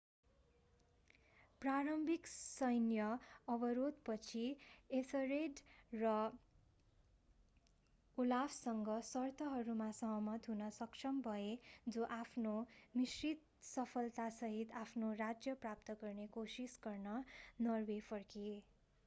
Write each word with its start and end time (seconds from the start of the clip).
प्रारम्भिक 1.61 2.27
सैन्य 2.27 3.07
अवरोधपछि 3.47 4.45
एथर्रेड 4.91 5.59
ओलाफसँग 8.17 8.89
सर्तहरूमा 9.03 9.89
सहमत 9.97 10.49
हुन 10.49 10.69
सक्षम 10.71 11.21
भए 11.21 11.51
जो 11.89 12.07
आफ्नो 12.11 12.55
मिश्रित 12.95 13.45
सफलतासहित 13.65 14.73
आफ्नो 14.79 15.11
राज्य 15.19 15.53
प्राप्त 15.59 15.91
गर्ने 16.01 16.27
कोसिस 16.31 16.79
गर्न 16.83 17.23
नर्वे 17.61 17.99
फर्किए 18.09 18.57